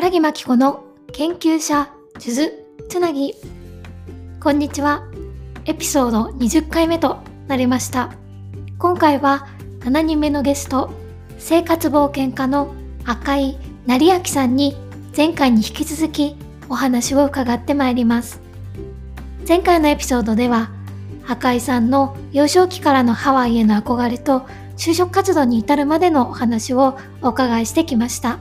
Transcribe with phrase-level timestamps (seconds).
[0.00, 2.52] 原木真紀子の研究者数珠
[2.88, 3.34] つなぎ。
[4.40, 5.02] こんにちは。
[5.64, 8.12] エピソード20回目となりました。
[8.78, 9.48] 今回は
[9.80, 10.92] 7人目のゲスト
[11.38, 12.72] 生活冒険家の
[13.06, 14.76] 赤井成明さんに
[15.16, 16.36] 前回に引き続き
[16.68, 18.40] お話を伺ってまいります。
[19.48, 20.70] 前回のエピソードでは
[21.26, 28.38] 赤井さんの幼少期からのハワイへの憧れと就職活動に至るまでのお話をお伺いしてきました。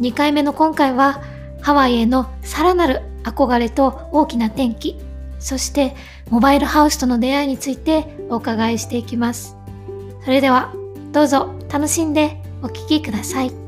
[0.00, 1.22] 2回目の今回は
[1.60, 4.98] ハワイへのさらなる憧れと大きな転機
[5.38, 5.94] そして
[6.30, 9.56] モバイルハウスとの出会いについてお伺いしていきます。
[10.24, 10.72] それでは
[11.12, 13.67] どうぞ楽しんでお聴きください。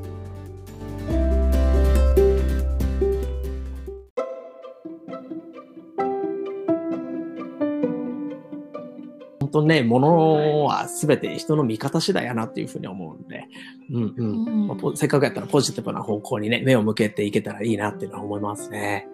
[9.53, 13.49] 本当ね、物は全て人の見方次第やなっていうふうに思うんで、
[13.91, 14.67] うんうん。
[14.69, 19.09] まあポせっかくやったらポジティブな方向にね、目を向けていけたらいいなっていうのは思いますね。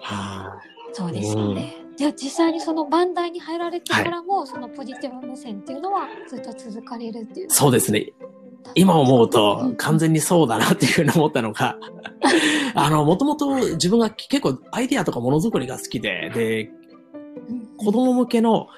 [0.00, 0.60] は
[0.92, 1.76] そうですよね。
[1.96, 7.50] じゃあ実際にそのバンダイに入られてからも、そのポジティブ目線っていうのはずっと続かれるっていうい。
[7.50, 8.12] そうですね。
[8.74, 11.78] 今思うと完全にそうだなっていうふうに思ったのが、
[12.74, 16.70] あの、もともと自分が結構アイディアとかものづくりが好きで、で、
[17.76, 18.68] 子供向けの、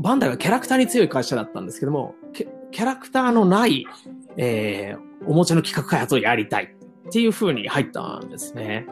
[0.00, 3.86] バンダイはキャラクターに強い会社だったんですけども、キャラクターのない、
[4.36, 8.86] えー、おもちゃの企画開発をやりたいっていう風に入ったんですね。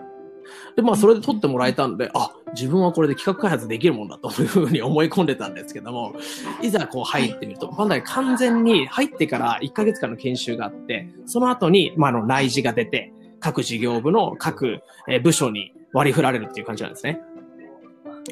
[0.76, 6.14] で、まあ、それで取ってもらえたんで、あ、自分はこれで企画開発できるもんだという風に思い込んでたんですけども、
[6.62, 14.82] いざこう入ってみると、バンダイ完全に入ってから1ヶ月間の研修があって、その後に、まあ、あの、内示が出て、各事業部の各
[15.22, 17.20] 部署に割り振られるっていう感じなんですね。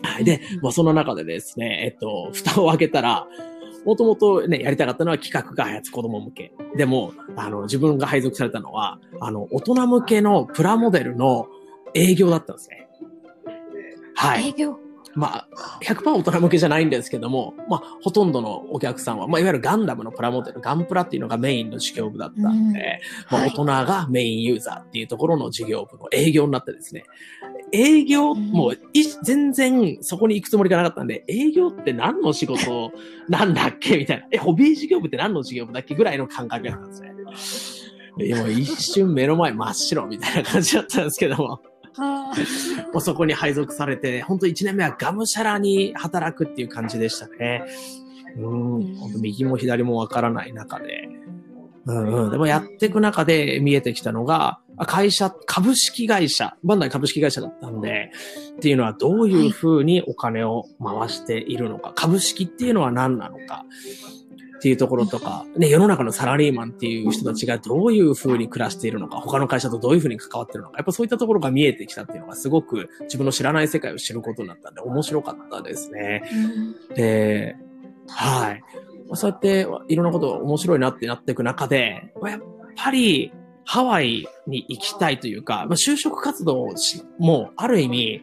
[0.03, 0.25] はい。
[0.25, 3.27] で、もうその中でですね、えっと、蓋を開けたら、
[3.85, 6.53] もともとね、やりたかったのは企画開発子供向け。
[6.77, 11.47] でも、あの、自分が配属されたのは、あの、大人向けのプラモデルの
[11.95, 12.89] 営業だったんですね。
[14.15, 14.49] はい。
[14.49, 14.79] 営業？
[15.15, 15.49] まあ、
[15.83, 27.03] 100%大人向けじゃないんですけども、まあ、ほとんどのお客さんは、まあ、いわゆるガンダムのプラモデル、ガンプラっていうのがメインの事業部だったんで、まあ、はい大人がメインユーザーっていうところの事業部の営業になってですね、
[27.73, 32.91] 営業、うんもうい、全然そこに行くつもりがなかったんで、営業って何の仕事
[33.29, 33.97] なんだっけ？
[33.99, 34.27] みたいな。
[34.31, 37.11] え、ホビー事業部って何の事業部だっけぐらいの感覚だったんですね？
[38.29, 41.61] でもう一瞬目の前真っ白みたいな感じだったんですけども。
[41.97, 42.33] あ
[42.93, 47.65] もうそこに配属されて、本当1年目はがむしゃらに働くっていう感じでしたね。
[48.37, 51.09] うん、本当右も左もわからない中で。
[51.87, 58.11] うんうん、でもやっていく中で見えてきたのが、あ会社、株式会社、バンダイ株式会社だったんで、
[58.57, 63.65] っていうのはどういうふうにお金を回しているのか、株式っていうのは何なのか、
[64.59, 76.23] っていうところとか、ね、世の中のサラリーマンっていう人たちがどういう風に暮らしているのか、他の会社とどういう風に関わっているのか、やっぱそういったところが見えてきたっていうのがすごく自分の知らない世界を知ることになったんで面白かったですね。
[76.91, 76.95] うん。
[76.95, 77.57] で、
[78.09, 78.63] はい。
[79.09, 82.41] まあそうやっていろんなこと面白いなってなっていく中で、まあやっ
[82.77, 83.33] ぱり
[83.71, 88.23] ハワイに行きたいというか、まあ、就職活動をしもある意味、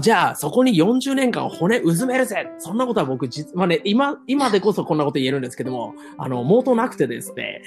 [0.00, 2.48] じゃあそこに40年間骨うずめるぜ。
[2.58, 7.62] そんなことは僕実、まあね、今、今でこそこんなこと言えるんですけども、あの、毛頭なくてですね、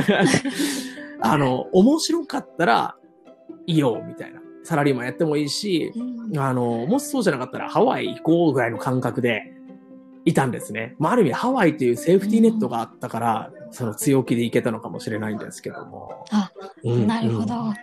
[1.20, 2.96] あの、面白かったら
[3.66, 4.40] いいよ、みたいな。
[4.62, 6.38] サラリーマンやってもいいし、うん。
[6.38, 9.42] あの、もしそうじゃなかったらハワイ行こうぐらいの感覚で
[10.24, 10.94] いたんですね。
[10.98, 16.24] まあ、ある意味ハワイというセーフティーネットがあったから、その強気で行けたのかもしれないんですけども。
[16.30, 16.50] あ、
[16.82, 17.54] うんなるほど。
[17.54, 17.74] うん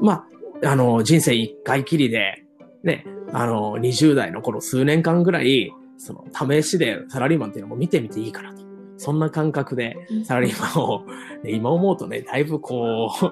[0.00, 0.26] ま
[0.62, 2.44] あ、あの、人生一回きりで、
[2.82, 8.64] ね、あの、20代の頃数年間ぐらい、その、試しでサラリーマンっていうのも見てみていいかなと。
[8.98, 9.94] そんな感覚で
[10.24, 11.04] サラリーマンを、
[11.42, 13.30] ね、今思うとね、だいぶこう、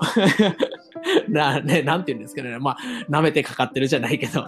[1.31, 2.59] な、ね、なんて言うんですかね。
[2.59, 2.78] まあ、
[3.09, 4.44] 舐めてかかってるじゃないけど。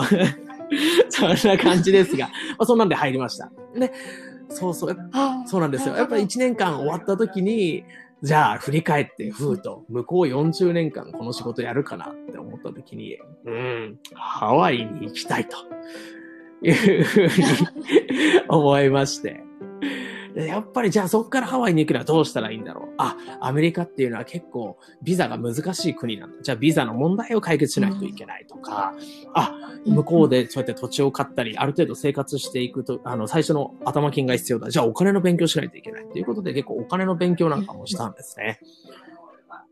[1.10, 3.50] そんな感じですが、まあ、そんなんで入りました。
[3.74, 3.92] で、
[4.48, 4.96] そうそう、
[5.46, 5.96] そうなんですよ。
[5.96, 7.84] やっぱり1年間終わった時に、
[8.22, 15.56] じゃあ振り返って、ふうと、向こう40年間この仕事やるかなって思った時に、うん、ハワイに行きたいと
[16.62, 17.30] いうふうに
[18.48, 19.42] 思いまして。
[20.36, 22.94] でやっぱりじゃあそこからハワイに行くにはどうしたらいいんだろう。
[22.98, 26.42] あ、アメリカっていうのは結構ビザが難しい国なんだ。
[26.42, 28.92] じゃあビザの問題を解決しないといけないとか、
[29.34, 29.54] あ、
[29.86, 34.68] 向こうでそうやって土地を買ったり、ある程度生活していくと、あの、最初の頭金が必要だ。
[34.68, 36.06] じゃあお金の勉強しないといけない。
[36.06, 38.60] ということで結構お金の勉強なんかもしたんですね。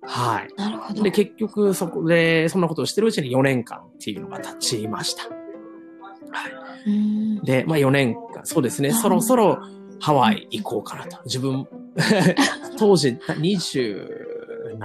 [0.01, 0.49] はい。
[0.57, 1.03] なるほど。
[1.03, 5.25] で、結局そこで、そんなことをしてるうちに4年間っていうのが経ちました。
[5.25, 6.53] はい。
[6.87, 9.59] うんで、まあ4年間、そうですね、うんそろそろ
[10.01, 11.19] ハワイ行こうかなと。
[11.25, 11.67] 自分、
[12.79, 14.79] 当時27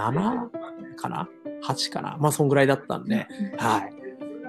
[0.96, 1.28] かな
[1.64, 2.16] ？8かな？
[2.20, 3.26] まあ、そんぐらいだったんで、
[3.58, 3.92] はい。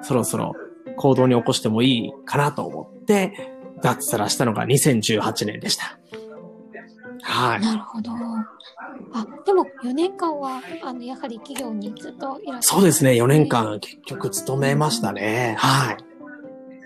[0.03, 0.55] そろそろ
[0.97, 3.33] 行動に起こしてもいいかなと思って、
[3.81, 5.97] 脱サラしたのが2018年でした。
[7.23, 7.61] はい。
[7.61, 8.11] なるほど。
[9.13, 12.79] あ、でも4年間は、あの、やはり企業にずっといらっしゃる。
[12.79, 15.55] そうですね、4年間結局勤めましたね。
[15.59, 15.97] はい。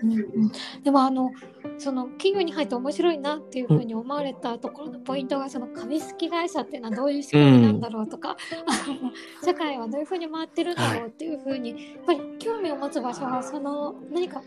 [0.02, 0.52] うん。
[0.82, 1.30] でもあの、
[1.78, 9.12] その企業に入って面白いなっていうふうに思われたところのポイントが、その株式会社っていうのはどういう仕組みなんだろうとか、 あの
[9.44, 14.42] 社会はどういうふうに回ってるんだろうっていうふうに、やっぱり興味を持つ場所は、その何か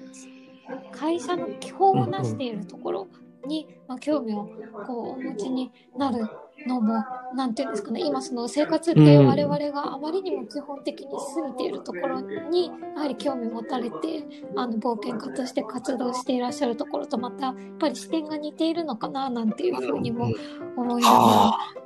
[0.92, 3.08] 会社の基本をなしているところ
[3.46, 4.50] に、まあ、興味を
[4.86, 6.28] こうお持ちになる
[6.68, 7.04] のも、
[7.36, 14.24] なんていうんですかね、今その生活ってうん我々があまりにも基本的に過ぎているところに、やはり興味を持たれて、
[14.56, 20.32] あの冒険家として活動していらっしゃるところとまたやっぱり視点が似ているのかななんていうふうにも
[20.76, 21.80] 思いながら。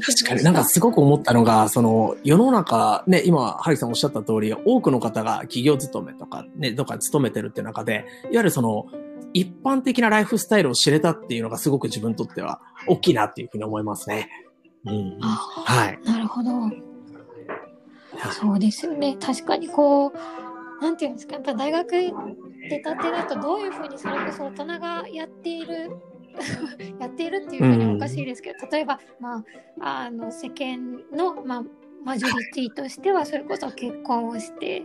[0.00, 7.92] 確かになんかすごく思ったのが、その世の中、ね、今、ハリーさんおっしゃった通り、多くの方が企業勤めとか、ね、どっか勤めてるっていう中で、
[8.24, 8.86] いわゆるその、
[9.34, 14.30] 一般的なライフスタイルを知れたっていうのがすごく自分にとっては大きいなっていうふうに思いますね。
[14.86, 15.18] うん。
[15.20, 16.00] あはい。
[16.04, 16.50] なるほど。
[18.32, 19.16] そうですよね。
[19.20, 25.90] 確かにこう、なんていうんですか、やっぱ大学出たてだとどういうふうにそれこそ大人がやっている
[27.00, 29.44] やっているっていうふうにはおかしいですけど、例えば、ま
[29.80, 31.64] あ、あの世間の、まあ、
[32.04, 34.84] マジョリティとしてはそれこそ結婚をして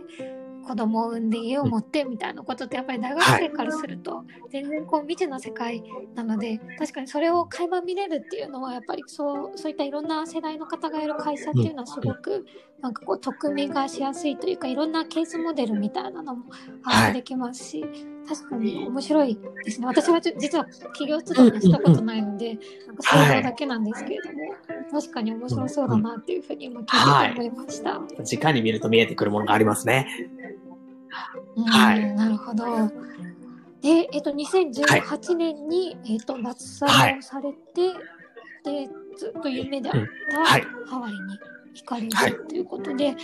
[0.66, 5.82] 子供を産んで家を持ってみたいなことってやっぱり大学生からすると全然こう未知の世界
[6.14, 12.46] なので確かにそれを垣間見れるっていうのはやっぱりそうそういったいろんな世代の方がいる会社っていうのはすごく
[12.80, 16.44] なんかこう匿名がしやすいというかいろんなケースモデルみたいなのも
[16.82, 17.84] 把握できますし、
[18.26, 19.86] 確かに面白いですね。
[19.86, 24.54] 私は実は企業勤めしたことないので、なんか想像だけなんですけれども、
[24.90, 27.94] 確かに面白そうだなっていうふうに今聞いてて思いました。
[27.94, 30.06] 直に見ると見えてくるものがありますね。
[31.56, 32.64] うんはいなるほど。
[33.82, 37.92] で、えっと、2018年に、えっと、脱サラをされて、
[38.62, 40.08] で、ずっと夢であっうん。
[40.32, 40.66] たはい。
[40.86, 41.18] ハワイに
[41.74, 42.34] 行かれる、はい。
[42.48, 43.16] ということで、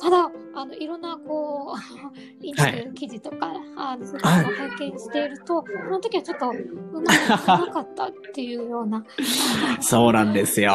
[0.00, 1.78] ただ、あの、いろんな、こう、
[2.46, 4.18] インタビュー記事とか、あの、そうい。
[4.18, 9.04] うのを拝見していると、この時はちょっと、うまくいかなかったっていうような、
[9.80, 10.72] そうなんですよ。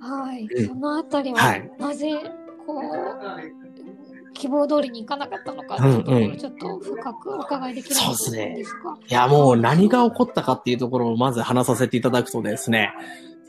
[0.00, 0.66] はい、うん。
[0.68, 1.70] そのあたりは、はい。
[1.78, 2.32] なぜ、
[2.66, 3.61] こう、
[4.42, 8.98] 希望通りにいかなかったのかっていうところをちょっと深くお伺いできるそうですねですか。
[9.06, 12.92] いや、もう何が起こったかっていうところをまず話させていただくとですね、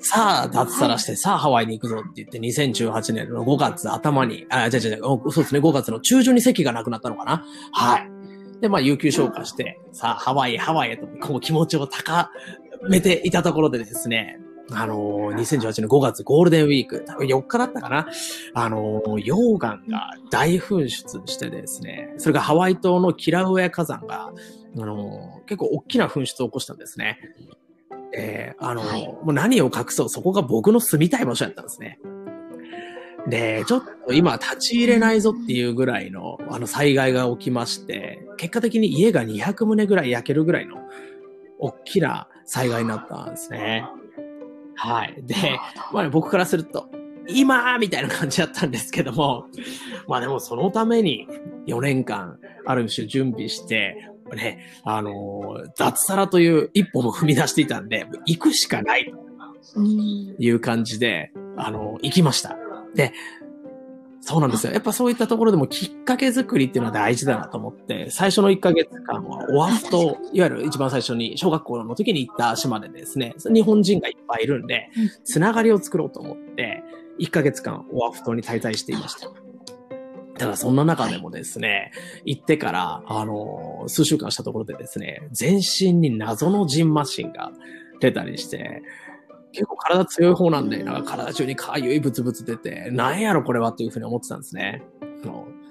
[0.02, 7.44] さあ、脱サラして、さあ、ハワイに行くぞって言って、2018年の5月頭に、あ、じゃじゃじゃそうですね、5月の中旬に席がなくなったのかな。
[7.72, 8.12] はい。
[8.62, 12.30] で、まあ、有給消化して、さあ、ハワイへ、ハワイへと、こう気持ちを高
[12.88, 14.38] めていたところでですね、
[14.72, 18.08] あのー、2018年5月ゴールデンウィーク、多分4日だったかな
[18.54, 24.32] あのー、溶岩が大噴出してですね、それがハワイ島のキラウエア火山が、
[24.78, 27.20] あのー、結構大きな噴出を起こしたんですね。
[28.16, 32.00] えー、あのーはいもう何を隠そう、そこが僕の住みたい場所やったんですね。
[33.28, 40.78] で、ちょっと今立ち入れないぞっていうぐらいのあの災害が起きまして、結果的に家が200棟ぐらい焼けるぐらいの
[41.60, 43.86] 大きな災害になったんですね。
[44.76, 45.16] はい。
[45.24, 45.36] で、
[45.92, 46.90] まあね、僕からすると、
[47.28, 49.46] 今みたいな感じだったんですけども、
[50.08, 51.28] まあでもそのために
[51.68, 59.18] 4年間ある種準備して、ね、あのー脱サラという一歩も踏み出していたんで、行くしかないと
[59.76, 62.56] うんいう感じで、あのー行きました。
[62.96, 63.14] で、
[64.26, 64.72] そうなんですよ。
[64.72, 76.86] やっぱそういったところでもきっかけ作りっていうのは大事だなと思って、最初の1ヶ月間はオアフ島、いわゆる一番最初に小学校の時に行った島でですね、日本人がいっぱいいるんでうん、つながりを作ろうと思って、
[77.20, 79.30] 1ヶ月間オアフ島に滞在していました。
[80.38, 81.92] ただそんな中でもですね、
[82.24, 87.52] 行ってから、あの、数週間したところでですね、全身に謎のジンマシンが
[88.00, 88.84] 出たりして、
[89.54, 94.84] 結構体強い方なんで、なんか体中にかゆいブツブツ出て、なんやろこれはっていうふうに思ってたんですね。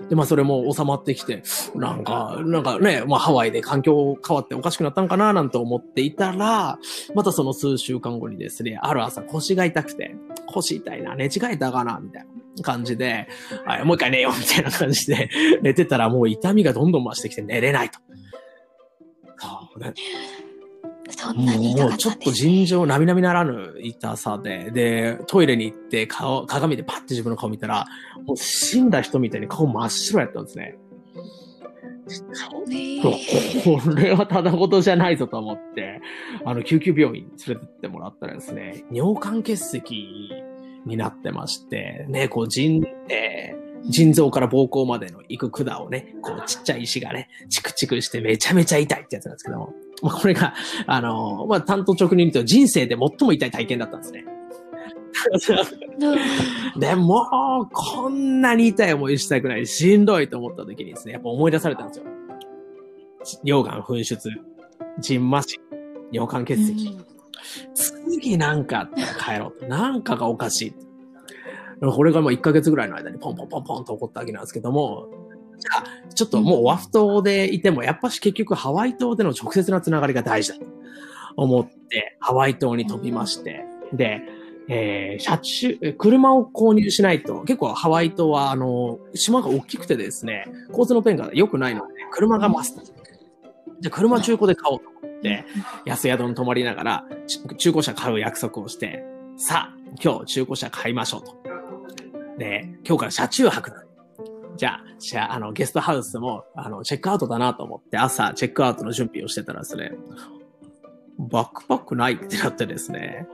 [0.09, 1.43] で、まあそれも収まってきて、
[1.75, 6.79] なんか、なんかね、まあハワイで環境変わっておかしくなったのかななんて思っていたら、
[7.15, 10.15] またその数週間後にですね、ある朝腰が痛くて、
[10.47, 13.29] 腰痛いな、寝違えたかなみたいな感じで、
[13.65, 15.31] はいもう一回寝ようみたいな感じで
[15.63, 17.99] 寝てたらもう痛みがどんどん増してきて寝れないと。
[19.39, 19.95] そうね
[21.17, 27.87] そんなに痛かっもうちょっと尋常、並々ならぬ痛さで、で、トイレに行って顔、鏡でパッて自分の顔見たら、
[28.27, 30.79] もう死んだ人みたいに顔真っ白やったんですね。
[32.67, 36.01] ねこれはただごとじゃないぞと思って、
[36.45, 40.31] あの、救急病院に連れてってもらったらですね、尿管結石
[40.85, 50.55] になってまして、ね、こう、腎、えー腎臓から膀胱までの行く管をね、こうちっちゃい石がね、チクチクしてめちゃめちゃ痛いってやつなんですけども、まあ、これが、
[50.87, 54.25] あの、まあ、担当直入にと人生で最も痛い体験だったんですね。
[56.77, 57.23] でも
[57.63, 62.05] う、こんなに痛い思いしたくない、しんどいと思った時にですね、やっぱ思い出されたんですよ。
[63.45, 64.31] 溶岩噴出、
[64.99, 65.61] 腎麻疹、
[66.11, 66.99] 尿管結石。
[68.09, 69.67] 次なんかあったら帰ろうと。
[69.67, 70.75] なんかがおかしい。
[71.81, 75.09] これがまあ1ヶ月ぐらいの間にポンポンポンポンと起こったわけなんですけども、
[75.63, 80.67] じゃあ、ちょっともうオアフ島でいても、やっぱし結局ハワイ島での直接なつながりが大事だと
[81.37, 84.23] 思って、ハワイ島に飛びまして、で、
[84.69, 92.83] えー車中、車を購入しないと、結構ハワイ島は、あの、島が大きくてですね、交通の便が良くないので、車がマスト。
[93.81, 95.45] じゃ車中古で買おうと思って、
[95.85, 97.05] 安宿に泊まりながら、
[97.57, 99.05] 中古車買う約束をして、
[99.37, 101.37] さあ、今日中古車買いましょうと。
[102.39, 103.85] で、今日から車中泊だ。
[104.57, 109.93] じゃあ、じゃあ、あの、ゲストハウスも、あの、チェックアウトだなと思って、朝、チェックアウトの準備をしてたらですね、
[111.19, 113.27] バックパックないってなってですね。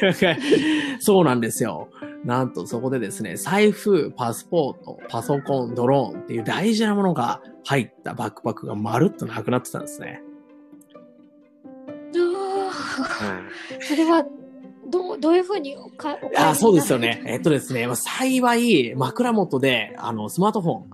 [1.00, 1.88] そうなんですよ。
[2.24, 10.22] なんとそこでですね、財布、パスポート、パソコン、ドローンっていう大事なものが入ったバックパックがまるっとなくなってたんですね。
[13.80, 14.24] それは
[14.88, 17.20] どうどういうふうにおかおあそうですよね。
[17.24, 17.32] ね。
[17.32, 20.90] えっとですね、まあ、幸い、枕元で、あの、スマートフォン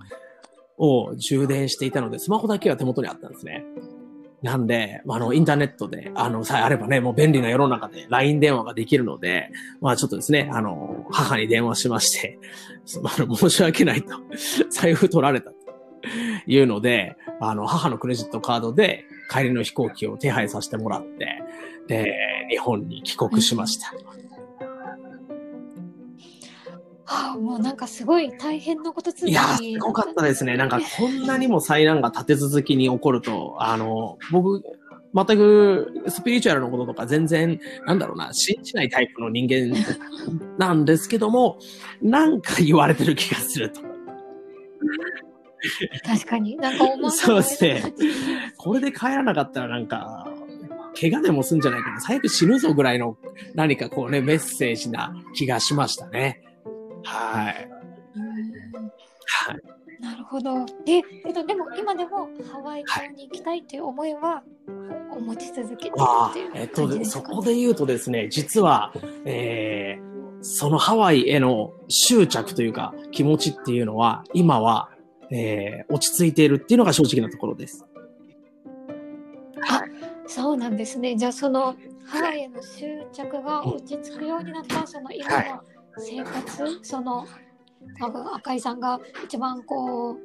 [0.77, 3.63] を充電していたので、スマホだけは手元にあったんですね。
[4.41, 9.49] なんで、まああの、インターネットで、あの、さえあればね、もう便利な世の中で LINE 電話ができるので、
[9.81, 12.37] まあちょっとですね、あの、母に電話しまして、
[12.85, 14.15] そあの、申し訳ないと、
[14.69, 15.55] 財布取られたと
[16.45, 21.41] いうので、あの、母のクレジットカードで帰りの飛行機を手配させてもらって、
[21.87, 22.13] で、
[22.49, 23.93] 日本に帰国しました。
[27.07, 30.57] はあ、もうなんかすごい大変なこと続きいやー、すごかったですね。
[30.57, 34.63] なんか、こんなにも災難が立て続きに起こると、あの、僕、
[35.13, 39.73] 全くスピリチュアルのこととか全然、なんだろうな、信じないタイプの人間
[40.57, 41.59] なんですけども、
[42.01, 43.81] なんか言われてる気がすると。
[46.05, 46.57] 確かに。
[46.57, 47.93] なんか思わぬそうですね
[48.65, 50.27] これで帰らなかったらなんか、
[50.99, 52.01] 怪我でもすんじゃないかな。
[52.01, 53.15] 最悪死ぬぞぐらいの
[53.53, 56.41] 何かこうね、メッセージな気がしましたね。
[57.03, 57.69] はい。
[58.15, 58.85] うん
[59.27, 60.01] はい。
[60.01, 60.65] なるほど。
[60.83, 64.41] で、えっと、でも今でもハワイ島に行きたいという思いは
[65.15, 68.93] お持ち続けているあっていうえっと、そこで言うとですね、実は、
[69.25, 74.89] えー、そのハワイへの執着というか気持ちっていうのは、今は、
[75.29, 77.85] えー、落ち着いているっていうのが正直なところです。
[80.27, 81.15] そうなんですね。
[81.15, 85.61] じゃあそのハワイへの執着が落ち着くようになったその今の
[85.97, 87.25] 生活、その
[87.99, 90.17] 多分赤井さんが一番こう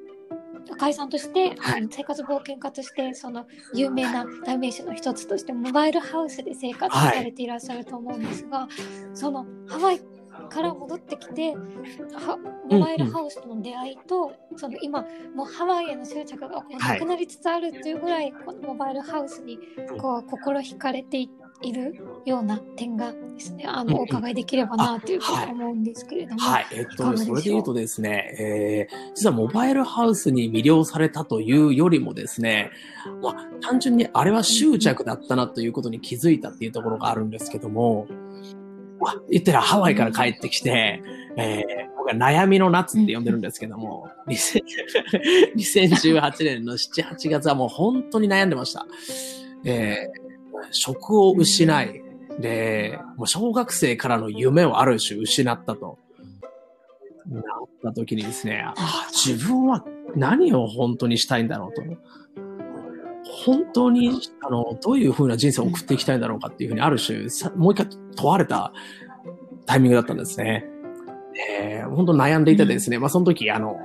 [0.73, 1.81] 赤井さんとして、はい。
[1.81, 7.17] あの生活冒険家としてその有名な代名詞の一つとしてモバイルハウスで生活はい。
[7.19, 8.69] されていらっしゃると思うんですが、
[9.15, 10.01] そのハワイ
[10.49, 15.05] から戻ってきてはモバイルハウスとの出会いと、その今
[15.35, 17.01] もうハワイへの執着がこうはい。
[17.01, 19.59] なくなりつつあるっていうぐらい、このモバイルハウスに
[19.99, 21.31] こう心惹かれてい
[21.63, 21.95] いる
[22.25, 23.65] ような点がですね。
[23.67, 23.95] あうんうん。
[23.95, 26.41] のお伺いできればなというふうに思うんですけれども。
[26.41, 26.67] はい。
[26.73, 32.71] えっと、いかがでしょそうれで言うとですね、えー、実はモバイルハウスに魅了されたというよりもですね、
[33.23, 38.30] まあ、単純にあれは執着だったなということに気づいたっていうところがあるんですけども、まあ、
[39.31, 41.03] 言ったらハワイから帰ってきて、
[41.37, 44.63] えー、僕は悩みの夏って呼んでるんですけども、2000
[45.57, 48.87] 2018年の7、8月はもう本当に悩んでました。
[49.65, 52.03] えー、職を失い、
[52.41, 55.99] で、もう小学生からの夢をある種失ったと。
[57.31, 57.43] なっ
[57.83, 58.75] た時にですね、あ
[59.13, 59.85] 自分は
[60.17, 61.83] 何を本当にしたいんだろうと。
[63.45, 64.11] 本当に、
[64.43, 68.73] あの、どういう風な人生を送っていきたいんだろうかっていうふうに、ある種、さもう一回問われた
[69.67, 70.65] タイミングだったんですね。
[71.33, 73.77] で本当悩んでいてですね、まあその時、あの、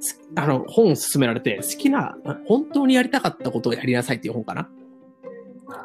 [0.00, 4.68] すあの、本を勧められて、好きな、本当にやりたかったことをやりなさいっていう本かな。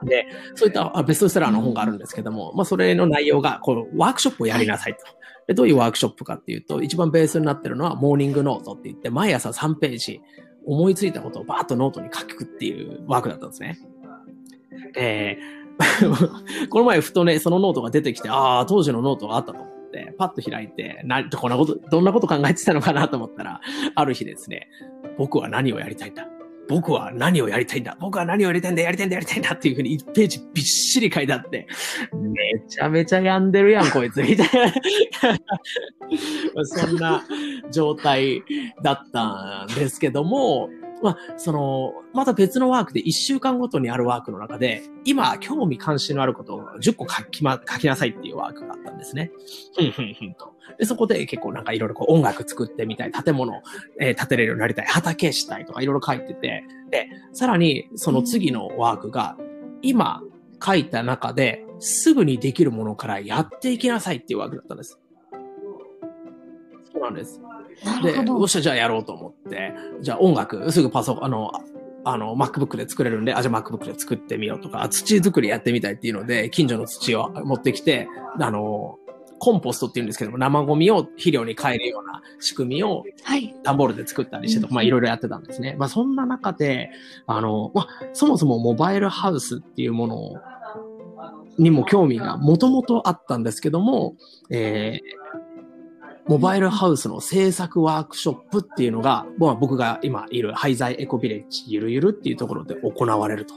[0.04, 5.00] で、そういったあベストセラーの本があるんですけども、まあそれの内容が、こう、ワークショップをやりなさいと。
[5.48, 10.22] でどういうワークショップかっていうと、一番ベースになってるのは、モーニングノートって言って、毎朝3ページ、
[10.66, 13.80] 思いついたことをバーッとノートに書くっていうワークだったんですね。
[14.96, 15.65] えー
[16.70, 23.62] この前ふとね、そのノートが出てきて、ああ、当時のノートがあったと思って、パッと開いて、な、こんなこと、どんなこと考えてたのかなと思ったら、
[23.96, 24.68] ある日ですね、
[25.18, 26.28] 僕は何をやりたいんだ？
[26.68, 27.96] 僕は何をやりたいんだ？
[28.00, 28.82] 僕は何をやりたいんだ？
[28.82, 29.16] やりたいんだ？
[29.16, 29.54] やりたいんだ？
[29.54, 31.68] っていうふうに1ページびっしり書いてあって、
[32.14, 34.74] めちゃめちゃ病んでるやん、こいつ、みたいな。
[36.66, 37.24] そんな
[37.72, 38.42] 状態
[38.82, 40.70] だったんですけども、
[41.02, 49.32] まあ、その、また別のワークで1週間ごとにあるワークの中で、今、興味関心のあることを10個書きま、書きなさいっていうワークがあったんですね。
[49.78, 50.54] ふんふんふんと。
[50.78, 53.62] で、そこで結構なんかいろいろこう音楽作ってみたい、建物、
[54.00, 59.38] えー建てれるようになりたい、畑したいとかいろいろ書いてて、で、さらにその次のワークが、
[59.82, 60.24] 今
[60.64, 65.00] 書いた中で、すぐにできるものからやっていきなさいっていうワークだったんです。
[66.92, 67.42] そうなんです。
[68.04, 68.48] で、よっ。
[68.48, 71.52] しゃ、じゃあやろうと思って、じゃあ音楽、すぐパソコン、あの、
[72.04, 78.08] あの、MacBook で作れるんで、あ、じゃあ MacBook で作ってみようとか、あ土作りやってみたいっていうので、近所の土を持ってきて、
[78.40, 79.00] あの、
[79.40, 83.56] コンポストって言うんですけども、生ゴミを肥料に変えるような仕組みをはい。
[83.64, 85.76] 段ボールで作ったりしてとか、うんまあいろいろやってたんですね。
[85.78, 86.90] まあそんな中で、
[87.28, 90.38] あの、まあそもそもモバイルハウスっていうものを
[91.58, 94.16] にも興味がもともとあったんですけども、
[94.50, 95.25] えー
[96.28, 103.54] モバイルハウスの制作ワークショップっていうのが、まあ僕が今いる廃材エコビレッジゆるゆるっていうところで行われると。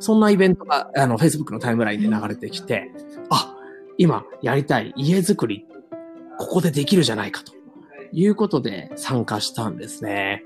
[0.00, 2.90] そんなイベントが、あの、Facebook のタイムラインで流れてきて、
[3.30, 3.54] あ、
[3.98, 5.66] 今やりたい家づくり、
[6.38, 7.52] ここでできるじゃないかと
[8.12, 10.44] いうことで参加したんですね。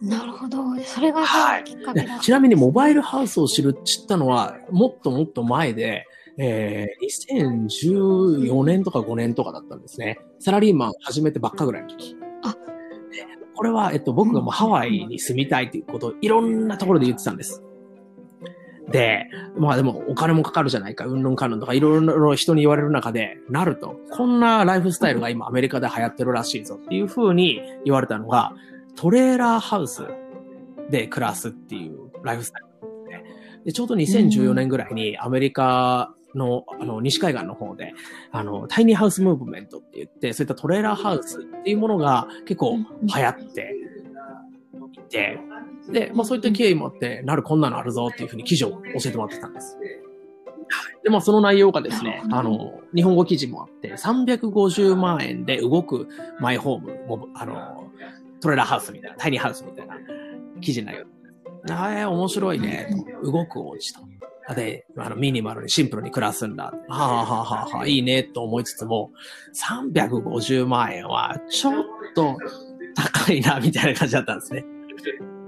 [0.00, 0.58] なるほど。
[0.84, 1.22] それが
[1.64, 2.18] きっかけでだ。
[2.20, 6.06] ちなみにモバイルハウスを知る、知ったのは、もっともっと前で、
[6.42, 10.18] えー、2014年とか5年とかだったんですね。
[10.38, 12.16] サラリーマン始めてばっかぐらいの時。
[12.42, 12.52] あ
[13.12, 17.62] でこれは、えっと、僕がもうハワイに住みたいということをいろんなところで言ってたんです。
[18.90, 19.26] で、
[19.58, 28.54] まあでもお金もかかるじゃないか、うんぬんかんぬんとかいろいろ人に言われる中で、なると、こんなライフスタイルが今アメリカで流行ってるらしいぞっていう風に言われたのが、
[28.96, 30.04] トレーラーハウス
[30.88, 33.24] で暮らすっていうライフスタイルですね。
[33.66, 37.92] で、ちょうど2014年ぐらいにアメリカの、あの、西海岸の方で、
[38.30, 42.84] あの、タイニーハウスムーブメントって言って、そういったトレーラーハウスっていうものが結構流
[43.22, 43.76] 行って
[44.94, 45.38] いて、
[45.92, 49.76] で、まあそういった経緯もあって、なるこんなのあるぞっていうふうに記事を教えてもらってたんです。
[51.02, 56.96] で、まあその内容がですね、あの、日本語記事もあって、350万円で動くマイホーム、
[57.34, 57.90] あの、
[58.40, 59.96] トレーラーハウスみたいな、タイニーハウスみたいな
[60.60, 61.06] 記事内容。
[61.74, 62.88] ああ、面白いね、
[63.22, 64.00] 動くお家と。
[64.54, 66.64] で、あの、ミニマルにシンプルに暮らすんだ。
[66.64, 69.12] はあ、はあはあはあ、いいね、と思いつつも、
[69.54, 72.36] 350万円はちょっと
[72.94, 74.64] 高いな、みたいな感じだったんですね。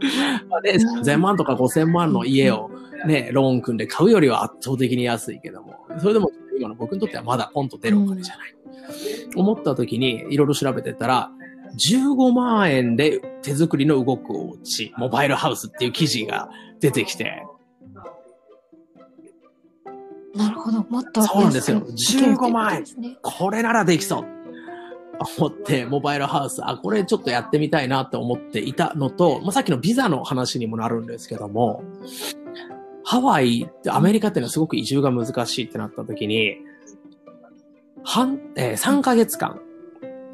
[0.49, 2.71] まあね、3000万とか5000万の家を
[3.07, 8.55] ね、ローン組んで買うよりは圧倒的に安いけども、それでも今の僕にとってはまだポンと出るお金じゃない。
[9.35, 11.31] 思った時にいろいろ調べてたら、
[11.77, 16.51] 15万円で手作りの動くお家、モバイルハウスっていう記事が
[16.81, 17.45] 出てきて、
[20.35, 20.85] なるほど。
[20.89, 21.79] もっとそうなんですよ。
[21.79, 22.85] 安くできるっていうこと15万円
[23.23, 24.27] これならできそう。
[25.39, 31.85] 思って、モバイルハウス、あ、これちょっとやってみたいなって思っていたのと、まあ、さっきのビザの話にもなるんですけども、
[33.05, 36.57] ハワイってアメリカっていうのはすごく移住が難しいってなった時に、
[38.05, 39.61] 半、えー3ヶ月間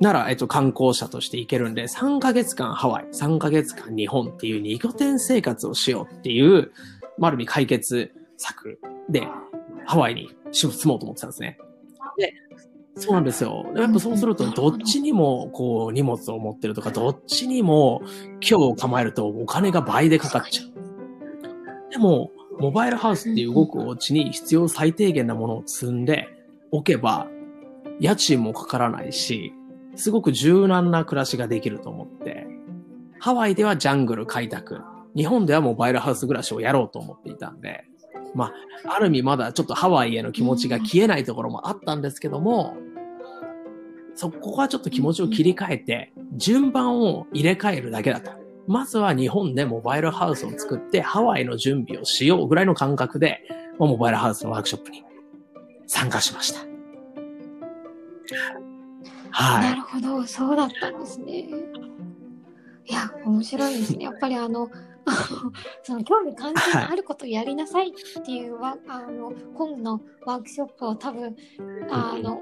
[0.00, 6.72] なら、えっと、観光者として行けるんで、3ヶ月間ハワイ、3ヶ月間日本っていう二拠点生活をしようっていう、
[7.18, 9.26] まる意味解決策で、
[9.88, 11.56] ハワイに住もうと思ってたんですね。
[12.18, 12.34] で、
[12.94, 13.64] そうなんですよ。
[13.74, 18.02] やっぱそうすると、どっちにも、こう、荷物を持ってるとか、どっちにも、
[18.34, 21.90] 今日を構えると、お金が倍でかかっちゃう。
[21.90, 26.28] でも、モバイルハウスっていう動くお家に必要最低限なものを積んで
[26.70, 27.26] おけば、
[27.98, 29.54] 家賃もかからないし、
[29.94, 32.46] すごく柔軟な暮らしができると思って、
[33.20, 34.82] ハワイではジャングル開拓、
[35.16, 37.86] 日本ではモバイルハウス暮らしをやろうと思っていたんで、
[38.34, 38.52] ま
[38.84, 42.76] あ、ある意味まだちょっとハワイへの気持ちが消えないところもあったんですけども、
[44.14, 48.32] そこはちょっと気持ちを切り替えて、順番を入れ替えるだけだと。
[48.66, 53.40] まずは日本でモバイルハウスを作ってハワイの準備をしようぐらいの感覚で、
[53.78, 55.04] モバイルハウスのワークショップに
[55.86, 56.60] 参加しました。
[59.30, 59.70] はい。
[59.70, 61.48] なるほど、そうだったんですね。
[62.86, 64.04] いや、面白いですね。
[64.04, 64.68] やっぱりあの、
[65.82, 71.36] その興味関心のあることをやりなさいっていうわ、あの本のワークショップを多分
[71.90, 72.40] あの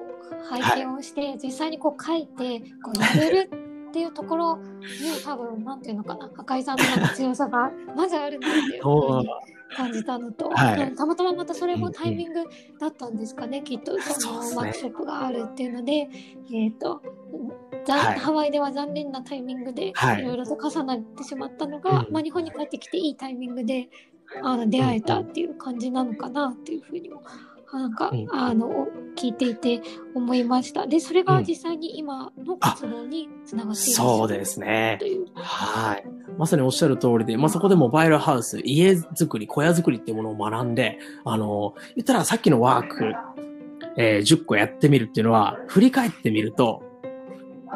[0.49, 3.66] 拝見をして、実際にこう書いてこうやれる
[3.97, 4.63] っていうところに
[5.25, 9.29] 多分なんていうのかな赤井さんのなんか強さが まずあるなっていうふうに
[9.75, 10.95] 感じたのと、はい。
[10.95, 12.45] たまたままたそれもタイミング
[12.79, 16.11] だったんですかね、きっとそのワークショップがあるっていうので、
[16.53, 17.01] えっ、と
[17.87, 18.19] ざんはい。
[18.19, 20.21] ハワイでは残念なタイミングではい。
[20.21, 22.13] いろいろと重なってしまったのが、うん。
[22.13, 23.89] まあ、日本に帰ってきていいタイミングで
[24.43, 29.81] あの出会えたっていう感じなのかなっていうふうにもあなんか、うんあの聞いていて
[30.15, 30.87] 思いました。
[30.87, 34.99] でそれがうん実際に今の活動につながっているそうですね。
[35.35, 36.05] はい。
[36.37, 43.15] まさにおっしゃる通りで、まあ、そこでモバイルハウス、家作り、小屋作りっていうものを学んで、あの、言ったらさっきのワーク、
[43.97, 46.83] えー10個やってみるっていうのは、振り返ってみると、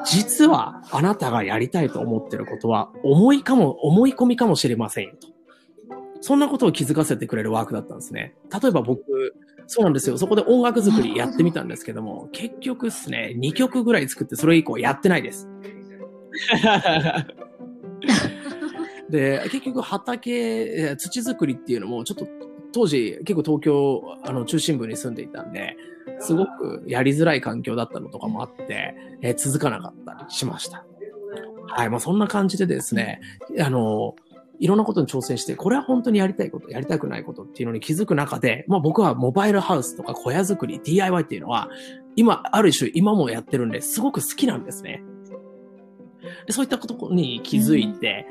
[0.05, 5.29] 実はあなたがやりたいと思ってることは、思いかも、思い込みかもしれませんよと。
[6.20, 8.35] そんなことを気づかせてくれるワークだったんですね。
[8.62, 9.35] 例えば僕、
[9.72, 10.18] そうなんですよ。
[10.18, 15.48] そこで音楽作りやってみたんですけども、結局ですね、2曲ぐらい作ってそれ以降やってないです。
[19.09, 22.26] で、結局畑、えー土作りっていうのも、ちょっと
[22.72, 25.76] 当時結構東京、あの中心部に住んでいたんで、
[26.18, 30.85] すごくやりづらい環境だったのとかもあって、えー続かなかったりしました。
[31.68, 33.20] はい、まあそんな感じでですね、
[33.61, 34.16] あの、
[34.61, 41.70] いろんなことに挑戦して、これは本当にやりたいこと、やりたくないことっていうのに気づく中で、まあ僕はモバイルハウスとか小屋作り、DIY っていうのは、
[42.14, 45.03] 今、ある種今もやってるんですごく好きなんですね。
[46.46, 48.27] でそういったことに気づいて、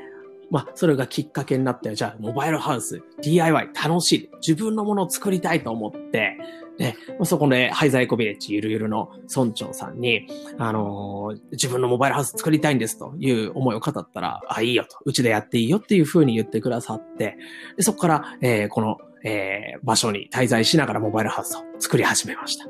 [0.50, 6.36] まあ、それがきっかけになって、じゃあ、モバイルハウス、DIY、楽しい、自分のものを作りたいと思って、
[6.80, 10.26] で、まあそこで、ハイザイコビレッジゆるゆるの村長さんに、
[10.58, 17.36] あのー自分のモバイルハウス作りたいんですという思いを語ったら、あ、いいよと、うちでやっていいよっていうふうに言ってくださって、
[17.76, 22.66] でそこから、えーこの、えー場所に滞在しながらモバイルハウスを作り始めました。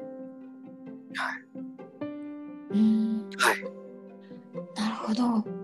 [2.72, 3.62] うんはい。
[4.74, 5.59] なるほど。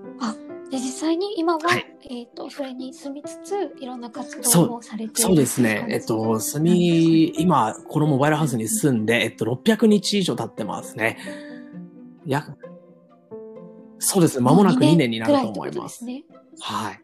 [0.67, 5.87] あで実際に今は、はいえっ、とそれに住みつついろんな活動もされているそうですね。
[5.89, 11.19] えっと、住み、今、このモバイルハウスに住んで、えっと、600日以上経ってますね。
[12.27, 12.47] や、
[13.99, 14.45] そうですね。
[14.45, 16.05] 間もなく2年になると思います。
[16.05, 16.25] ね。
[16.61, 17.01] はい。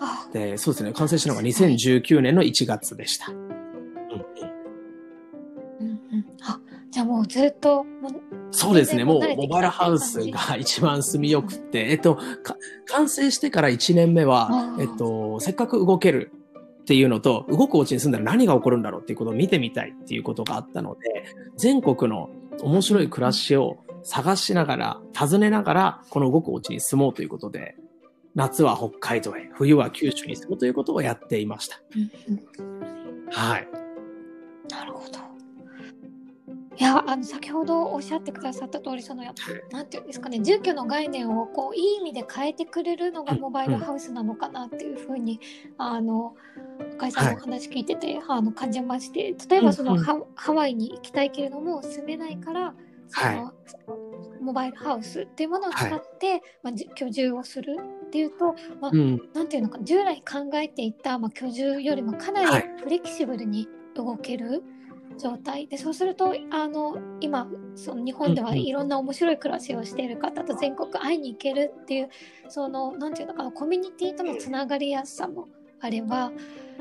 [0.00, 0.92] あで、そうですね。
[0.92, 3.30] 完成したのが2019年の1月でした。
[3.32, 7.84] うんゃあもうずっと
[8.52, 9.04] そうですね。
[9.04, 16.32] もう、モバイルハウスが一番住みよくって、えっと、か完成してから1年目はえっと、せっかく動ける
[16.80, 21.24] っていうのと、動くお家に住んだら何が起こるんだろうっていうことを見てみたいっていうことがあったので、
[21.56, 22.30] 全国の
[22.62, 27.76] 面白い暮らしを探しながら、訪ねながら、この動くお家に住もうということで、
[28.34, 31.80] 夏は北海道へ、冬は九州に住むということをやっていました。
[33.30, 33.68] はい。
[34.70, 35.29] なるほど。
[36.76, 39.34] いやあの先ほどおっしゃってくださった通りそのや
[39.72, 45.40] なんていうんですかね住居の概念をこういい意味で変えてくれるのがうんモバイルハウスなのかなっていうふうに、
[45.78, 46.34] あの
[46.94, 50.04] 赤井さんのお話聞いてて、あの感じまして例えばその、うんうん。
[50.04, 52.74] ハハワイに行きたいけれども住めないから
[53.08, 53.52] その、
[54.40, 59.20] モバイルハウスっていうものを使って、まあ、じ居住をするっていうと、まあうん。
[59.34, 62.70] なんていうのか従来考えていた、まあ、居住よりもかなりはい。
[62.82, 64.62] フレキシブルに動ける
[65.20, 65.68] 状態。
[65.68, 72.08] でそうするとあの今その日本ではいろんな面白い暮らしをしている方と全国会いに行けるっていう
[72.48, 75.48] そのなんていうのかなコミュニティとのつながりやすさも
[75.80, 76.32] あれば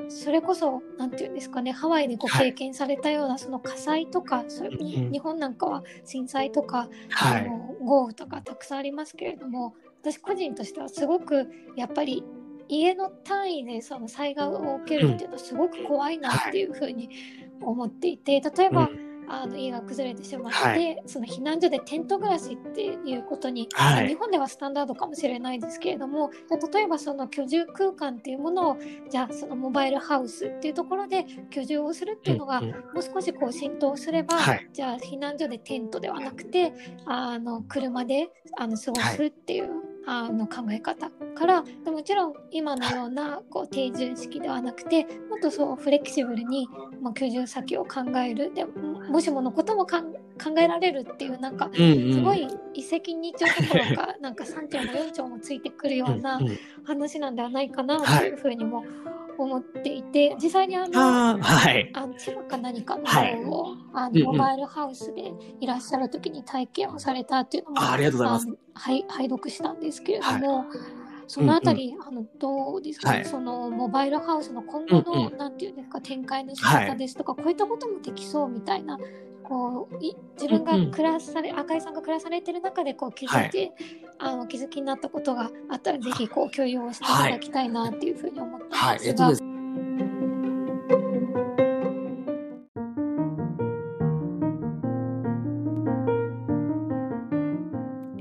[0.10, 5.12] それこそなんていうんですかねハワイでごはい経験されたようなその火災とか、そういううんうん。
[5.12, 6.90] 日本なんかは震災とか
[7.22, 7.50] あはい。
[7.50, 12.24] の豪雨とかたくさんありますけれども私個人としてはすごくやっぱり
[12.70, 17.10] 家の単位でその災害を受けるっていうのはすごく怖いなっていうふうに
[17.62, 19.10] 思っていて例えば、うん。
[19.32, 21.04] あの家が崩れてしまって、はい。
[21.06, 24.08] その避難所でテント暮らしっていうことに、はい。
[24.08, 26.32] 日本ではスタンダードかもしれないですけれども
[26.74, 28.78] 例えばその居住空間っていうものを
[29.10, 32.72] じゃあそのモバイルハウスっていうところで居住をするっていうのが、うんうん。
[32.72, 34.68] もう少しこう浸透すれば、はい。
[34.74, 36.74] じゃあ避難所でテントではなくて
[37.06, 39.70] あの車であの過ごすっていう、
[40.06, 46.68] あの考え方からでもちろん今のようなこう定住式ではなくてもっとそうフレキシブルに、
[47.02, 49.98] まあ、居住先を考えるでももしものことも考
[50.58, 51.70] えられるっていうなんか。
[51.74, 56.40] すごい一石二鳥どころかなんか3丁も4丁もついてくるような
[56.84, 58.84] 話なんではないかなはいというふうにも
[59.44, 61.90] 思っていて実際にあのああ、はい。
[61.94, 63.36] あの千葉か何かのはい。
[63.44, 64.24] 方を、あうんうん。
[64.24, 68.48] のモバイルハウスでいらっしゃる時に体験をされたっていうのもあありがとうございます。
[68.74, 70.66] はい拝読したんですけれども、
[71.28, 73.12] そのあたり、あのどうですか？
[73.12, 73.26] ね、はい。
[73.26, 76.88] そのモバイルハウスの今後の、うんうなんていうんですか展開の仕はい。
[76.90, 78.98] 方ですとか、こういったこともできそうみたいな
[79.50, 83.50] こうい自分が暮らされ、うんうん、赤井さんが暮らされてる中でこう気づい。
[83.50, 83.74] て、はい、
[84.20, 89.26] あの気づきになったことがあったらぜひこう共有をしていただきたいなっていうふうに思ってますが。
[89.26, 89.34] はい。
[89.34, 89.40] はい。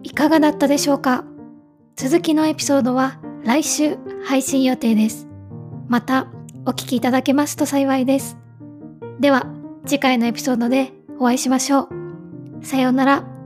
[0.03, 1.25] いかがだったでしょうか？
[1.95, 5.29] 続きのエピソードは来週配信予定です。
[5.89, 6.27] また
[6.65, 8.37] お聴きいただけますと幸いです。
[9.21, 9.47] では
[9.87, 11.89] 次回のエピソードでお会いしましょ
[12.61, 12.65] う。
[12.65, 13.38] さようなら。